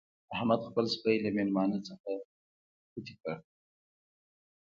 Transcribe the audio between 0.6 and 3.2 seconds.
خپل سپی له مېلمانه نه کوتې